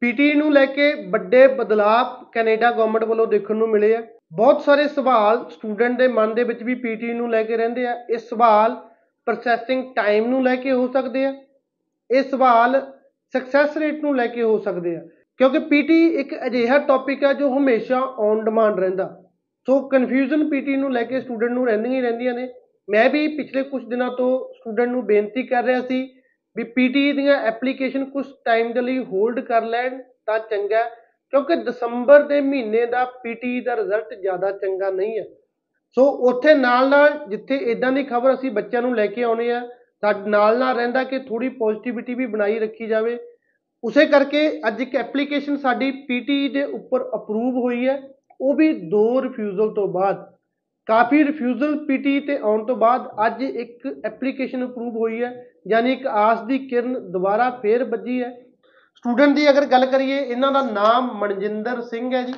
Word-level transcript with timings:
PT 0.00 0.34
ਨੂੰ 0.34 0.52
ਲੈ 0.52 0.66
ਕੇ 0.66 0.94
ਵੱਡੇ 1.10 1.46
ਬਦਲਾਅ 1.46 2.24
ਕੈਨੇਡਾ 2.32 2.70
ਗਵਰਨਮੈਂਟ 2.70 3.04
ਵੱਲੋਂ 3.04 3.26
ਦੇਖਣ 3.26 3.56
ਨੂੰ 3.56 3.68
ਮਿਲੇ 3.68 3.96
ਆ। 3.96 4.02
ਬਹੁਤ 4.32 4.62
ਸਾਰੇ 4.62 4.88
ਸਵਾਲ 4.88 5.48
ਸਟੂਡੈਂਟ 5.50 5.98
ਦੇ 5.98 6.08
ਮਨ 6.08 6.34
ਦੇ 6.34 6.44
ਵਿੱਚ 6.44 6.62
ਵੀ 6.62 6.74
ਪੀਟੀ 6.74 7.12
ਨੂੰ 7.12 7.30
ਲੈ 7.30 7.42
ਕੇ 7.42 7.56
ਰਹਿੰਦੇ 7.56 7.86
ਆ। 7.86 8.06
ਇਹ 8.10 8.18
ਸਵਾਲ 8.18 8.76
ਪ੍ਰੋਸੈਸਿੰਗ 9.26 9.94
ਟਾਈਮ 9.94 10.28
ਨੂੰ 10.28 10.44
ਲੈ 10.44 10.56
ਕੇ 10.56 10.72
ਹੋ 10.72 10.88
ਸਕਦੇ 10.88 11.24
ਆ। 11.24 11.34
ਇਹ 12.10 12.22
ਸਵਾਲ 12.22 12.92
ਸਕਸੈਸ 13.32 13.76
ਰੇਟ 13.76 14.02
ਨੂੰ 14.02 14.16
ਲੈ 14.16 14.26
ਕੇ 14.26 14.42
ਹੋ 14.42 14.58
ਸਕਦੇ 14.58 14.96
ਆ। 14.96 15.00
ਕਿਉਂਕਿ 15.36 15.58
ਪੀਟੀ 15.58 16.06
ਇੱਕ 16.06 16.46
ਅਜਿਹਾ 16.46 16.78
ਟੌਪਿਕ 16.78 17.24
ਹੈ 17.24 17.32
ਜੋ 17.32 17.58
ਹਮੇਸ਼ਾ 17.58 18.00
ਔਨ 18.00 18.44
ਡਿਮਾਂਡ 18.44 18.80
ਰਹਿੰਦਾ। 18.80 19.24
ਸੋ 19.66 19.88
ਕਨਫਿਊਜ਼ਨ 19.88 20.50
ਪੀਟੀ 20.50 20.76
ਨੂੰ 20.76 20.92
ਲੈ 20.92 21.02
ਕੇ 21.02 21.20
ਸਟੂਡੈਂਟ 21.20 21.52
ਨੂੰ 21.52 21.66
ਰਹਿੰਦੀਆਂ 21.66 21.94
ਹੀ 21.94 22.00
ਰਹਿੰਦੀਆਂ 22.00 22.34
ਨੇ। 22.34 22.48
ਮੈਂ 22.90 23.10
ਵੀ 23.10 23.28
ਪਿਛਲੇ 23.28 23.62
ਕੁਝ 23.62 23.84
ਦਿਨਾਂ 23.84 24.10
ਤੋਂ 24.10 24.54
ਸਟੂਡੈਂਟ 24.54 24.90
ਨੂੰ 24.90 25.06
ਬੇਨਤੀ 25.06 25.42
ਕਰ 25.42 25.64
ਰਿਹਾ 25.64 25.80
ਸੀ 25.80 26.17
ਵੀ 26.58 26.64
ਪੀਟੀ 26.66 27.12
ਦੀਆਂ 27.12 27.34
ਐਪਲੀਕੇਸ਼ਨ 27.46 28.04
ਕੁਝ 28.04 28.24
ਟਾਈਮ 28.44 28.72
ਦੇ 28.72 28.80
ਲਈ 28.80 28.98
ਹੋਲਡ 29.04 29.40
ਕਰ 29.40 29.64
ਲੈਣ 29.64 29.98
ਤਾਂ 30.26 30.38
ਚੰਗਾ 30.40 30.78
ਹੈ, 30.78 30.88
ਕਿਉਂਕਿ 31.32 31.56
ਦਸੰਬਰ 31.56 32.22
ਦੇ 32.22 32.40
ਮਹੀਨੇ 32.40 32.84
ਦਾ 32.86 33.04
ਪੀਟੀ 33.22 33.60
ਦਾ 33.60 33.76
ਰਿਜ਼ਲਟ 33.76 34.14
ਜ਼ਿਆਦਾ 34.14 34.50
ਚੰਗਾ 34.52 34.90
ਨਹੀਂ 34.90 35.18
ਹੈ। 35.18 35.24
ਸੋ 35.96 36.04
ਉੱਥੇ 36.28 36.54
ਨਾਲ 36.54 36.88
ਨਾਲ 36.88 37.18
ਜਿੱਥੇ 37.28 37.56
ਇਦਾਂ 37.72 37.92
ਦੀ 37.92 38.02
ਖਬਰ 38.04 38.34
ਅਸੀਂ 38.34 38.50
ਬੱਚਿਆਂ 38.50 38.82
ਨੂੰ 38.82 38.94
ਲੈ 38.96 39.06
ਕੇ 39.06 39.22
ਆਉਨੇ 39.22 39.50
ਆ 39.52 39.60
ਸਾਡੇ 40.02 40.30
ਨਾਲ 40.30 40.58
ਨਾਲ 40.58 40.76
ਰਹਿੰਦਾ 40.76 41.04
ਕਿ 41.04 41.18
ਥੋੜੀ 41.18 41.48
ਪੋਜ਼ਿਟਿਵਿਟੀ 41.48 42.14
ਵੀ 42.14 42.26
ਬਣਾਈ 42.26 42.58
ਰੱਖੀ 42.58 42.86
ਜਾਵੇ। 42.86 43.18
ਉਸੇ 43.84 44.06
ਕਰਕੇ 44.06 44.48
ਅੱਜ 44.68 44.80
ਇੱਕ 44.82 44.94
ਐਪਲੀਕੇਸ਼ਨ 44.96 45.56
ਸਾਡੀ 45.56 45.90
ਪੀਟੀ 46.08 46.48
ਦੇ 46.48 46.62
ਉੱਪਰ 46.64 47.02
ਅਪਰੂਵ 47.14 47.56
ਹੋਈ 47.56 47.86
ਹੈ 47.88 48.00
ਉਹ 48.40 48.54
ਵੀ 48.54 48.72
ਦੋ 48.90 49.22
ਰਿਫਿਊਜ਼ਲ 49.22 49.74
ਤੋਂ 49.74 49.86
ਬਾਅਦ। 49.88 50.26
ਕਾਫੀ 50.88 51.22
ਰਿਫਿਊਜ਼ਲ 51.24 51.76
ਪੀਟੀ 51.86 52.18
ਤੇ 52.20 52.36
ਆਉਣ 52.38 52.64
ਤੋਂ 52.66 52.76
ਬਾਅਦ 52.76 53.08
ਅੱਜ 53.26 53.42
ਇੱਕ 53.42 53.86
ਐਪਲੀਕੇਸ਼ਨ 54.06 54.64
ਅਪਰੂਵ 54.66 54.96
ਹੋਈ 54.96 55.22
ਹੈ 55.22 55.30
ਯਾਨੀ 55.70 55.92
ਇੱਕ 55.92 56.06
ਆਸ 56.06 56.42
ਦੀ 56.42 56.58
ਕਿਰਨ 56.58 57.12
ਦੁਬਾਰਾ 57.12 57.50
ਫੇਰ 57.50 57.84
ਵੱਜੀ 57.84 58.22
ਹੈ। 58.22 58.40
ਸਟੂਡੈਂਟ 58.94 59.36
ਦੀ 59.36 59.50
ਅਗਰ 59.50 59.66
ਗੱਲ 59.66 59.86
ਕਰੀਏ, 59.86 60.18
ਇਹਨਾਂ 60.18 60.52
ਦਾ 60.52 60.62
ਨਾਮ 60.62 61.18
ਮਨਜਿੰਦਰ 61.18 61.82
ਸਿੰਘ 61.82 62.14
ਹੈ 62.14 62.22
ਜੀ। 62.22 62.34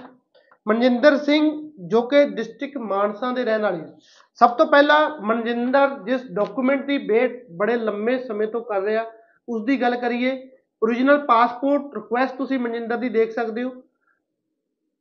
ਮਨਜਿੰਦਰ 0.69 1.17
ਸਿੰਘ 1.17 1.71
ਜੋ 1.87 2.03
ਕਿ 2.03 2.25
ਡਿਸਟ੍ਰਿਕਟ 2.25 2.79
ਮਾਨਸਾ 2.79 3.33
ਦੇ 3.33 3.45
ਰਹਿਣ 3.45 3.63
ਵਾਲੇ 3.63 3.79
ਹੈ 3.79 3.97
ਸਭ 4.35 4.51
ਤੋਂ 4.51 4.67
ਪਹਿਲਾਂ 4.67 5.21
ਮਨਜਿੰਦਰ 5.21 5.89
ਜਿਸ 6.05 6.21
ਡਾਕੂਮੈਂਟ 6.33 6.87
ਦੀ 6.87 6.99
ਵੇਟ 6.99 7.47
ਬੜੇ 7.51 7.77
ਲੰਮੇ 7.77 8.19
ਸਮੇਂ 8.19 8.47
ਤੋਂ 8.47 8.61
ਕਰ 8.61 8.83
ਰਿਹਾ 8.83 9.05
ਉਸ 9.49 9.65
ਦੀ 9.65 9.81
ਗੱਲ 9.81 9.97
ਕਰੀਏ 9.97 10.51
origignal 10.85 11.27
ਪਾਸਪੋਰਟ 11.27 11.95
ਰਿਕੁਐਸਟ 11.95 12.37
ਤੁਸੀਂ 12.37 12.59
ਮਨਜਿੰਦਰ 12.59 12.97
ਦੀ 12.97 13.09
ਦੇਖ 13.09 13.33
ਸਕਦੇ 13.33 13.63
ਹੋ। 13.63 13.71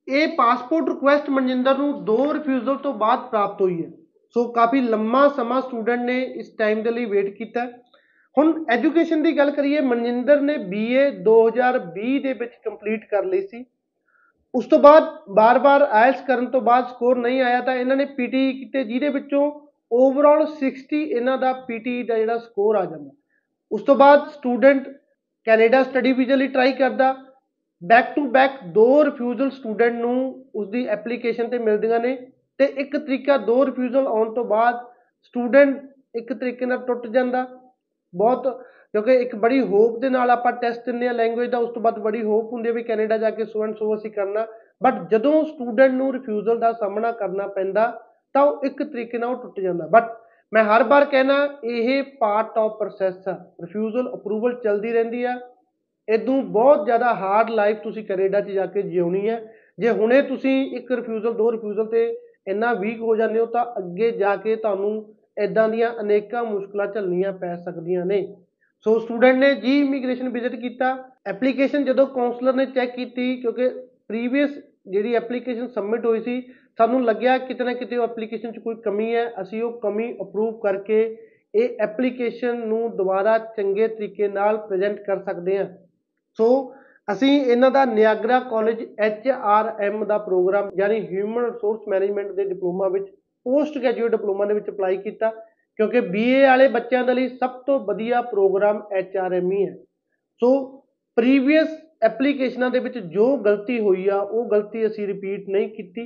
ਇਹ 0.08 0.28
ਪਾਸਪੋਰਟ 0.28 0.90
ਰਿਕੁਐਸਟ 0.90 1.30
ਮਨਜਿੰਦਰ 1.30 1.78
ਨੂੰ 1.78 2.06
ਦੋ 2.06 2.34
ਰਿਫਿਊਜ਼ਲ 2.34 2.76
ਤੋਂ 2.76 2.94
ਬਾਅਦ 2.94 3.20
ਪ੍ਰਾਪਤ 3.20 3.62
ਹੋਈ 3.62 3.86
ਹੈ। 3.86 3.92
ਸੋ 4.30 4.52
ਕਾਫੀ 4.52 4.82
ਲੰਮਾ 4.82 5.28
ਸਮਾਂ 5.28 5.62
ਸਟੂਡੈਂਟ 5.62 6.02
ਨੇ 6.02 6.22
ਇਸ 6.22 6.56
ਟਾਈਮ 6.58 6.84
ਦੇ 6.84 6.92
ਲਈ 6.92 7.06
ਵੇਟ 7.06 7.38
ਕੀਤਾ। 7.38 7.66
ਹੈ। 7.66 7.89
ਹੁਣ 8.38 8.66
ਐਜੂਕੇਸ਼ਨ 8.70 9.24
ਦੀ 9.24 9.38
ਗੱਲ 9.38 9.52
ਕਰੀਏ, 9.52 9.80
ਮਨਜਿੰਦਰ 9.82 10.42
ਨੇ 10.42 10.56
BA 10.56 11.10
2020 11.24 12.20
ਦੇ 12.20 12.34
ਵਿੱਚ 12.34 12.52
ਕੰਪਲੀਟ 12.66 13.06
ਕਰ 13.06 13.26
ਲਈ 13.26 13.42
ਸੀ। 13.42 13.66
ਉਸ 14.54 14.66
ਤੋਂ 14.66 14.80
ਬਾਅਦ 14.80 15.10
ਬਾਰ-ਬਾਰ 15.30 15.82
ਆਇਲਸ 15.82 16.22
ਕਰਨ 16.28 16.46
ਤੋਂ 16.46 16.62
ਬਾਅਦ 16.62 16.88
ਸਕੋਰ 16.88 17.18
ਨਹੀਂ 17.18 17.42
ਆਇਆ 17.42 17.62
ਤਾਂ 17.62 17.76
ਇਹਨਾਂ 17.76 17.96
ਨੇ 17.96 18.06
ਪੀਟੀ 18.06 18.52
ਕੀਤੇ, 18.54 18.84
ਜਿਹਦੇ 18.84 19.10
ਵਿੱਚੋਂ 19.10 19.52
ਓਵਰਆਲ 19.92 20.46
60 20.56 21.02
ਇਹਨਾਂ 21.02 21.38
ਦਾ 21.38 21.52
ਪੀਟੀ 21.68 22.02
ਦਾ 22.04 22.18
ਜਿਹੜਾ 22.18 22.38
ਸਕੋਰ 22.38 22.76
ਆ 22.76 22.86
ਜਾਂਦਾ। 22.86 23.12
ਉਸ 23.72 23.82
ਤੋਂ 23.82 23.96
ਬਾਅਦ 23.96 24.28
ਸਟੂਡੈਂਟ 24.30 24.88
ਕੈਨੇਡਾ 25.48 25.84
ਸਟੱਡੀ 25.84 26.12
ਵੀਜ਼ਾ 26.14 26.36
ਲਈ 26.36 26.48
ਟਰਾਈ 26.48 26.72
ਕਰਦਾ। 26.74 27.16
ਬੈਕ 27.82 28.14
ਟੂ 28.16 28.28
ਬੈਕ 28.30 28.64
ਦੋ 28.74 29.06
ਰਿਫਿਊਜ਼ਲ 29.06 29.50
ਸਟੂਡੈਂਟ 29.50 29.94
ਨੂੰ 29.94 30.46
ਉਸਦੀ 30.56 30.86
ਐਪਲੀਕੇਸ਼ਨ 30.88 31.50
ਤੇ 31.50 31.58
ਮਿਲਦੀਆਂ 31.58 32.00
ਨੇ 32.00 32.16
ਤੇ 32.60 32.66
ਇੱਕ 32.78 32.98
ਤਰੀਕਾ 32.98 33.38
ਦੋ 33.38 33.66
ਰਿਫਿਊਜ਼ਲ 33.66 34.08
ਆਉਣ 34.08 34.34
ਤੋਂ 34.34 34.44
ਬਾਅਦ 34.46 34.80
ਸਟੂਡੈਂਟ 35.24 35.78
ਇੱਕ 36.16 36.34
ਤਰੀਕੇ 36.34 36.66
ਨਾਲ 36.66 36.78
ਟੁੱਟ 36.78 37.08
ਜਾਂਦਾ। 37.08 37.46
ਬਹੁਤ, 38.16 38.48
ਕਿਉਂਕਿ 38.94 39.14
ਇੱਕ 39.14 39.36
ਬੜੀ 39.36 39.62
ਹੋਪ 39.62 40.00
ਦੇ 40.00 40.10
ਨਾਲ 40.10 40.30
ਆਪਾਂ 40.30 40.52
ਟੈਸਟ 40.52 40.86
ਦਿੰਦੇ 40.86 41.08
ਆ 41.08 41.12
ਲੈਂਗੁਏਜ 41.12 41.50
ਦਾ, 41.50 41.58
ਉਸ 41.58 41.70
ਤੋਂ 41.70 41.82
ਬਾਅਦ 41.82 42.00
ਬੜੀ 42.00 42.24
ਹੋਪ 42.24 42.52
ਹੁੰਦੀ 42.54 42.70
ਹੈ 42.70 42.74
ਵੀ 42.74 42.84
ਕੈਨੇਡਾ 42.84 43.18
ਜਾ 43.18 43.30
ਕੇ 43.30 43.46
ਸੋ 43.46 43.64
ਐਂਡ 43.64 43.76
ਸੋ 43.76 43.96
ਅਸੀਂ 43.96 44.12
ਕਰਨਾ। 44.12 44.46
ਬਟ 44.84 44.94
ਜਦੋਂ 45.12 45.44
ਸਟੂਡੈਂਟ 45.46 45.94
ਨੂੰ 45.94 46.14
ਰਿਫਿਊਜ਼ਲ 46.14 46.60
ਦਾ 46.60 46.72
ਸਾਹਮਣਾ 46.72 47.12
ਕਰਨਾ 47.12 47.48
ਪੈਂਦਾ, 47.48 48.02
ਤਾਂ 48.34 48.44
ਉਹ 48.44 48.66
ਇੱਕ 48.66 48.84
ਤਰੀਕੇ 48.84 49.18
ਨਾਲ 49.18 49.30
ਉਹ 49.30 49.42
ਟੁੱਟ 49.42 49.60
ਜਾਂਦਾ। 49.60 49.88
ਬਟ 49.88 50.18
ਮੈਂ 50.54 50.64
ਹਰ 50.64 50.84
ਵਾਰ 50.84 51.06
ਕਹਿਣਾ, 51.06 51.58
ਇਹ 51.64 52.04
ਪਾਰਟ 52.20 52.58
ਆਫ 52.58 52.78
ਪ੍ਰੋਸੈਸ 52.80 53.28
ਆ। 53.28 53.34
ਰਿਫਿਊਜ਼ਲ 53.62 54.10
ਅਪਰੂਵਲ 54.14 54.54
ਚੱਲਦੀ 54.54 54.92
ਰਹਿੰਦੀ 54.94 55.24
ਆ। 55.24 55.40
ਇਦੋਂ 56.08 56.42
ਬਹੁਤ 56.44 56.86
ਜ਼ਿਆਦਾ 56.86 57.14
ਹਾਰਡ 57.14 57.50
ਲਾਈਫ 57.50 57.78
ਤੁਸੀਂ 57.78 58.06
ਕੈਨੇਡਾ 58.06 58.42
'ਚ 58.42 58.52
ਜਾ 58.52 58.66
ਕੇ 58.66 58.82
ਜਿਉਣੀ 58.82 59.30
ਹੈ। 59.30 59.54
ਜੇ 59.80 59.90
ਹੁਣੇ 59.90 60.22
ਤੁਸੀਂ 60.22 60.78
ਇੱਕ 60.78 60.92
ਰਿਫਿਊਜ਼ਲ 60.92 61.34
ਦੋ 61.34 61.52
ਰਿਫਿਊਜ਼ਲ 61.52 61.86
ਤੇ 61.86 62.18
ਇੰਨਾ 62.48 62.74
ਵੀਕ 62.74 63.02
ਹੋ 63.02 63.16
ਜਾਂਦੇ 63.16 63.40
ਹੋ, 63.40 63.46
ਤਾਂ 63.46 63.66
ਅੱਗੇ 63.78 64.12
ਜਾ 64.12 64.36
ਕੇ 64.36 64.56
ਤੁਹਾਨੂੰ 64.56 65.16
ਇਦਾਂ 65.40 65.70
ਦੀਆਂ 65.70 65.94
ਅਨੇਕਾਂ 66.02 66.44
ਮੁਸ਼ਕਲਾਂ 66.44 66.88
ਝੱਲਣੀਆਂ 66.88 67.34
ਪੈ 67.34 67.56
ਸਕਦੀਆਂ 67.56 68.06
ਨੇ। 68.06 68.36
ਸੋ 68.86 69.00
ਸਟੂਡੈਂਟ 69.00 69.38
ਨੇ 69.38 69.56
ਜੀ 69.56 69.80
ਇਮੀਗ੍ਰੇਸ਼ਨ 69.80 70.30
ਵਿਜ਼ਿਟ 70.30 70.56
ਕੀਤਾ। 70.56 71.12
ਐਪਲੀਕੇਸ਼ਨ 71.28 71.86
ਜਦੋਂ 71.86 72.08
ਕਾਉਂਸਲਰ 72.08 72.54
ਨੇ 72.54 72.66
ਚੈੱਕ 72.66 72.96
ਕੀਤੀ, 72.96 73.36
ਕਿਉਂਕਿ 73.36 73.70
ਪ੍ਰੀਵੀਅਸ 74.08 74.50
ਜਿਹੜੀ 74.88 75.16
ਐਪਲੀਕੇਸ਼ਨ 75.16 75.68
ਸਬਮਿਟ 75.68 76.06
ਹੋਈ 76.06 76.20
ਸੀ, 76.20 76.42
ਸਾਨੂੰ 76.78 77.06
ਲੱਗਿਆ 77.06 77.38
ਕਿਤੇ 77.38 77.64
ਨਾ 77.64 77.74
ਕਿਤੇ 77.74 77.98
ਉਹ 77.98 78.04
ਐਪਲੀਕੇਸ਼ਨ 78.04 78.52
'ਚ 78.52 78.60
ਕੋਈ 78.60 78.76
ਕਮੀ 78.76 79.16
ਹੈ। 79.16 79.34
ਅਸੀਂ 79.42 79.64
ਉਹ 79.64 79.80
ਕਮੀ 79.80 80.14
ਅਪਰੂਵ 80.22 80.60
ਕਰਕੇ 80.60 81.18
ਇਹ 81.56 81.70
ਐਪਲੀਕੇਸ਼ਨ 81.80 82.68
ਨੂੰ 82.68 82.98
ਦੁਬਾਰਾ 82.98 83.38
ਚੰਗੇ 83.38 83.88
ਤਰੀਕੇ 83.88 84.28
ਨਾਲ 84.28 84.58
ਪ੍ਰੈਜ਼ੈਂਟ 84.58 85.00
ਕਰ 85.02 85.20
ਸਕਦੇ 85.20 85.58
ਹਾਂ। 85.58 85.66
ਸੋ 86.38 86.74
ਅਸੀਂ 87.12 87.42
ਇਹਨਾਂ 87.42 87.72
ਦਾ 87.72 87.86
Niagara 87.86 88.40
college 88.40 88.86
H 89.00 89.28
R 89.28 89.76
M 89.80 90.06
ਦਾ 90.06 90.18
ਪ੍ਰੋਗਰਾਮ 90.18 90.70
ਯਾਨੀ 90.78 91.00
ਹਿਊਮਨ 91.00 91.46
ਰਿਸੋਰਸ 91.46 91.88
ਮੈਨੇਜਮੈਂਟ 91.88 92.32
ਦੇ 92.32 92.44
ਡਿਪਲੋਮਾ 92.44 92.88
ਵਿੱਚ 92.88 93.06
ਪੋਸਟ 93.46 93.78
ਗ੍ਰੈਜੂਏਟ 93.78 94.12
ਡਿਪਲੋਮਾ 94.12 94.46
ਦੇ 94.46 94.54
ਵਿੱਚ 94.54 94.70
ਅਪਲਾਈ 94.70 94.98
ਕੀਤਾ, 94.98 95.30
ਕਿਉਂਕਿ 95.80 96.02
ਬੀਏ 96.02 96.46
ਵਾਲੇ 96.46 96.68
ਬੱਚਿਆਂ 96.68 97.04
ਦੇ 97.04 97.14
ਲਈ 97.14 97.28
ਸਭ 97.28 97.50
ਤੋਂ 97.68 97.80
ਵਧੀਆ 97.80 98.22
ਪ੍ਰੋਗਰਾਮ 98.22 98.82
ਐਚ 98.94 99.18
ਆਰ 99.18 99.34
ਐਮ 99.34 99.52
ਹੀ 99.52 99.66
ਹੈ। 99.68 99.76
ਸੋ 100.42 100.82
ਪ੍ਰੀਵੀਅਸ 101.18 101.70
ਐਪਲੀਕੇਸ਼ਨਾਂ 102.04 102.70
ਦੇ 102.70 102.80
ਵਿੱਚ 102.80 102.98
ਜੋ 102.98 103.36
ਗਲਤੀ 103.38 103.80
ਹੋਈ 103.80 104.08
ਆ, 104.08 104.18
ਉਹ 104.18 104.50
ਗਲਤੀ 104.50 104.86
ਅਸੀਂ 104.88 105.08
ਰਿਪੀਟ 105.08 105.50
ਨਹੀਂ 105.50 105.70
ਕੀਤੀ। 105.70 106.06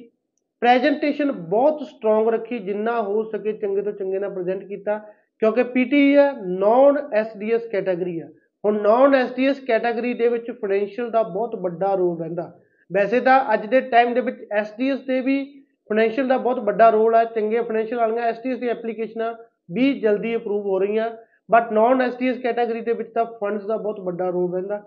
ਪ੍ਰੈਜੈਂਟੇਸ਼ਨ 0.61 1.31
ਬਹੁਤ 1.31 1.81
ਸਟਰੋਂਗ 1.81 2.27
ਰੱਖੀ, 2.29 2.59
ਜਿੰਨਾ 2.59 3.01
ਹੋ 3.01 3.23
ਸਕੇ 3.23 3.53
ਚੰਗੇ 3.53 3.81
ਤੋਂ 3.81 3.91
ਚੰਗੇ 3.91 4.19
ਨਾਲ 4.19 4.33
ਪ੍ਰੈਜ਼ੈਂਟ 4.33 4.63
ਕੀਤਾ, 4.63 4.97
ਕਿਉਂਕਿ 5.41 5.63
ਪੀਟੀ 5.63 6.15
ਹੈ 6.15 6.31
ਨਾਨ 6.47 6.97
ਐਸਡੀਐਸ 7.13 7.65
ਕੈਟਾਗਰੀ 7.71 8.19
ਆ। 8.19 8.27
ਹੁਣ 8.63 8.81
ਨਾਨ 8.81 9.15
ਐਸਡੀਐਸ 9.15 9.59
ਕੈਟਾਗਰੀ 9.59 10.13
ਦੇ 10.13 10.27
ਵਿੱਚ 10.27 10.51
ਫਾਈਨੈਂਸ਼ੀਅਲ 10.51 11.09
ਦਾ 11.11 11.23
ਬਹੁਤ 11.23 11.55
ਵੱਡਾ 11.55 11.93
ਰੋਲ 11.95 12.19
ਰਹਿੰਦਾ। 12.19 12.51
ਵੈਸੇ 12.91 13.19
ਤਾਂ 13.19 13.39
ਅੱਜ 13.53 13.65
ਦੇ 13.65 13.81
ਟਾਈਮ 13.81 14.13
ਦੇ 14.13 14.21
ਵਿੱਚ 14.21 14.37
ਐਸਡੀਐਸ 14.51 14.99
ਦੇ 14.99 15.19
ਵੀ 15.21 15.62
ਫਾਈਨੈਂਸ਼ੀਅਲ 15.89 16.27
ਦਾ 16.27 16.37
ਬਹੁਤ 16.37 16.59
ਵੱਡਾ 16.59 16.89
ਰੋਲ 16.89 17.15
ਹੈ 17.15 17.25
ਚੰਗੇ 17.25 17.61
ਫਾਈਨੈਂਸ਼ੀਅਲ 17.61 17.99
ਵਾਲੀਆਂ 17.99 18.23
ਐਸਡੀਐਸ 18.23 18.59
ਦੀ 18.59 18.67
ਐਪਲੀਕੇਸ਼ਨਾਂ 18.67 19.33
ਵੀ 19.71 19.99
ਜਲਦੀ 19.99 20.35
ਅਪਰੂਵ 20.35 20.65
ਹੋ 20.65 20.79
ਰਹੀਆਂ। 20.79 21.09
ਬਟ 21.51 21.71
ਨਾਨ 21.71 22.01
ਐਸਡੀਐਸ 22.01 22.37
ਕੈਟਾਗਰੀ 22.37 22.81
ਦੇ 22.81 22.93
ਵਿੱਚ 22.93 23.09
ਤਾਂ 23.13 23.25
ਫੰਡਸ 23.25 23.65
ਦਾ 23.65 23.77
ਬਹੁਤ 23.77 23.99
ਵੱਡਾ 23.99 24.29
ਰੋਲ 24.29 24.53
ਰਹਿੰਦਾ। 24.53 24.83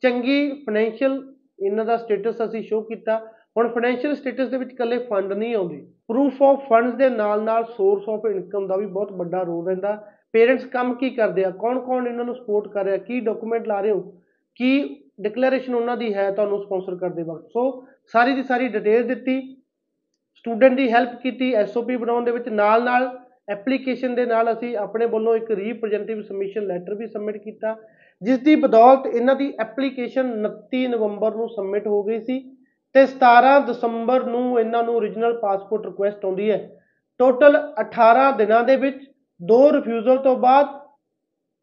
ਚੰਗੀ 0.00 0.50
ਫਾਈਨੈਂਸ਼ੀਅਲ 0.50 1.34
ਇਹਨਾਂ 1.62 1.84
ਦਾ 1.84 1.96
ਸਟੇਟਸ 1.96 2.44
ਅਸੀਂ 2.44 2.62
ਸ਼ੋ 2.62 2.80
ਕੀਤਾ। 2.80 3.18
ਹੁਣ 3.56 3.68
ਫਾਈਨੈਂਸ਼ੀਅਲ 3.68 4.14
ਸਟੇਟਸ 4.14 4.48
ਦੇ 4.48 4.56
ਵਿੱਚ 4.56 4.72
ਇਕੱਲੇ 4.72 4.98
ਫੰਡ 4.98 5.32
ਨਹੀਂ 5.32 5.54
ਆਉਂਦੇ। 5.54 5.86
ਪ੍ਰੂਫ 6.08 6.42
ਆਫ 6.42 6.68
ਫੰਡਸ 6.68 6.94
ਦੇ 6.94 7.10
ਨਾਲ 7.10 7.42
ਨਾਲ 7.42 7.64
ਸੋਰਸ 7.64 8.08
ਆਫ 8.08 8.26
ਇਨਕਮ 8.30 8.66
ਦਾ 8.66 8.76
ਵੀ 8.76 8.86
ਬਹੁਤ 8.86 9.12
ਵੱਡਾ 9.12 9.42
ਰੋਲ 9.42 9.66
ਰਹਿੰਦਾ। 9.66 10.12
ਪੇਰੈਂਟਸ 10.32 10.64
ਕੰਮ 10.64 10.94
ਕੀ 10.94 11.10
ਕਰਦੇ 11.10 11.44
ਆ? 11.44 11.50
ਕੌਣ 11.50 11.80
ਕੌਣ 11.80 12.06
ਇਹਨਾਂ 12.06 12.24
ਨੂੰ 12.24 12.34
ਸਪੋਰਟ 12.34 12.68
ਕਰ 12.68 12.84
ਰਿਹਾ? 12.84 12.96
ਕੀ 12.96 13.20
ਡਾਕੂਮੈਂਟ 13.20 13.68
ਲਾ 13.68 13.80
ਰਹੇ 13.80 13.90
ਹੋ? 13.90 14.00
ਕੀ 14.54 15.02
ਡਿਕਲੇਰੇਸ਼ਨ 15.20 15.74
ਉਹਨਾਂ 15.74 15.96
ਦੀ 15.96 16.14
ਹੈ 16.14 16.30
ਤੁਹਾਨੂੰ 16.30 16.62
ਸਪਾਂਸਰ 16.62 16.96
ਕਰਦੇ 16.96 17.22
ਵਕਤ? 17.22 17.48
ਸੋ 17.52 17.86
ਸਾਰੀ 18.06 18.34
ਦੀ 18.34 18.42
ਸਾਰੀ 18.42 18.68
ਡਿਟੇਲ 18.68 19.06
ਦਿੱਤੀ। 19.06 19.55
ਸਟੂਡੈਂਟ 20.46 20.74
ਦੀ 20.76 20.90
ਹੈਲਪ 20.92 21.14
ਕੀਤੀ 21.22 21.52
ਐਸਓਪੀ 21.54 21.96
ਬਣਾਉਣ 21.96 22.24
ਦੇ 22.24 22.30
ਵਿੱਚ 22.30 22.48
ਨਾਲ 22.48 22.82
ਨਾਲ 22.84 23.06
ਐਪਲੀਕੇਸ਼ਨ 23.50 24.14
ਦੇ 24.14 24.26
ਨਾਲ 24.26 24.52
ਅਸੀਂ 24.52 24.76
ਆਪਣੇ 24.76 25.06
ਵੱਲੋਂ 25.06 25.34
ਇੱਕ 25.36 25.50
ਰੀਪ੍ਰੈਜ਼ੈਂਟੇਟਿਵ 25.50 26.20
ਸਬਮਿਸ਼ਨ 26.22 26.66
ਲੈਟਰ 26.66 26.94
ਵੀ 26.94 27.06
ਸਬਮਿਟ 27.06 27.36
ਕੀਤਾ, 27.36 27.74
ਜਿਸ 28.22 28.38
ਦੀ 28.38 28.54
ਬਦੌਲਤ 28.56 29.06
ਇਹਨਾਂ 29.06 29.34
ਦੀ 29.34 29.52
ਐਪਲੀਕੇਸ਼ਨ 29.60 30.30
29 30.42 30.86
ਨਵੰਬਰ 30.88 31.34
ਨੂੰ 31.34 31.48
ਸਬਮਿਟ 31.48 31.86
ਹੋ 31.86 32.02
ਗਈ 32.02 32.18
ਸੀ 32.20 32.38
ਤੇ 32.94 33.04
17 33.06 33.58
ਦਸੰਬਰ 33.66 34.24
ਨੂੰ 34.24 34.60
ਇਹਨਾਂ 34.60 34.82
ਨੂੰ 34.82 34.94
origignal 34.94 35.36
ਪਾਸਪੋਰਟ 35.40 35.86
ਰਿਕੁਐਸਟ 35.86 36.24
ਆਉਂਦੀ 36.24 36.50
ਹੈ। 36.50 36.58
ਟੋਟਲ 37.20 37.58
18 37.80 38.30
ਦਿਨਾਂ 38.38 38.62
ਦੇ 38.64 38.76
ਵਿੱਚ 38.76 39.04
ਦੋ 39.40 39.60
ਰਿਫਿਊਜ਼ਲ 39.72 40.18
ਤੋਂ 40.18 40.36
ਬਾਅਦ 40.38 40.66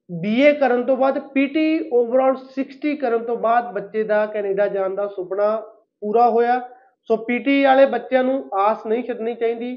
ਬੀਏ 0.09 0.53
ਕਰਨ 0.53 0.83
ਤੋਂ 0.83 0.97
ਬਾਅਦ 0.97 1.19
ਪੀਟੀ 1.33 1.67
ਓਵਰਆਲ 1.93 2.37
60 2.53 2.95
ਕਰਨ 2.97 3.25
ਤੋਂ 3.25 3.37
ਬਾਅਦ 3.39 3.73
ਬੱਚੇ 3.73 4.03
ਦਾ 4.03 4.25
ਕੈਨੇਡਾ 4.27 4.67
ਜਾਣ 4.69 4.95
ਦਾ 4.95 5.07
ਸੁਪਨਾ 5.07 5.55
ਪੂਰਾ 6.01 6.29
ਹੋਇਆ। 6.29 6.61
ਸੋ 7.09 7.15
ਪੀਟੀ 7.17 7.63
ਵਾਲੇ 7.63 7.85
ਬੱਚਿਆਂ 7.85 8.23
ਨੂੰ 8.23 8.43
ਆਸ 8.53 8.85
ਨਹੀਂ 8.87 9.03
ਛੱਡਣੀ 9.03 9.35
ਚਾਹੀਦੀ। 9.35 9.75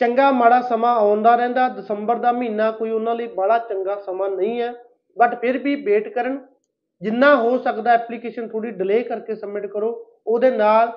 ਚੰਗਾ 0.00 0.30
ਮਾੜਾ 0.32 0.60
ਸਮਾਂ 0.60 0.94
ਆਉਂਦਾ 0.94 1.34
ਰਹਿੰਦਾ, 1.36 1.68
ਦਸੰਬਰ 1.68 2.16
ਦਾ 2.16 2.32
ਮਹੀਨਾ 2.32 2.70
ਕੋਈ 2.70 2.90
ਉਹਨਾਂ 2.90 3.14
ਲਈ 3.14 3.26
ਬੜਾ 3.26 3.58
ਚੰਗਾ 3.58 3.96
ਸਮਾਂ 3.96 4.30
ਨਹੀਂ 4.30 4.60
ਹੈ 4.60 4.72
ਬਟ 5.16 5.40
ਫਿਰ 5.40 5.58
ਵੀ 5.58 5.74
ਵੇਟ 5.74 6.08
ਕਰਨ। 6.08 6.38
ਜਿੰਨਾ 7.02 7.34
ਹੋ 7.36 7.58
ਸਕਦਾ 7.58 7.92
ਐਪਲੀਕੇਸ਼ਨ 7.92 8.48
ਥੋੜੀ 8.48 8.70
ਡਿਲੇ 8.70 9.02
ਕਰਕੇ 9.02 9.34
ਸਬਮਿਟ 9.34 9.66
ਕਰੋ, 9.66 9.90
ਉਹਦੇ 10.26 10.50
ਨਾਲ 10.50 10.90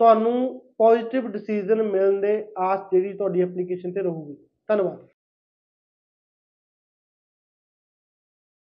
ਤੁਹਾਨੂੰ 0.00 0.60
ਪੋਜ਼ਿਟਿਵ 0.78 1.28
ਡਿਸੀਜਨ 1.28 1.82
ਮਿਲਣ 1.82 2.20
ਦੇ 2.20 2.52
ਆਸ 2.58 2.80
ਜਿਹੜੀ 2.92 3.12
ਤੁਹਾਡੀ 3.12 3.42
ਐਪਲੀਕੇਸ਼ਨ 3.42 3.92
ਤੇ 3.92 4.00
ਰਹੂਗੀ। 4.00 4.36
ਧੰਨਵਾਦ। 4.68 5.06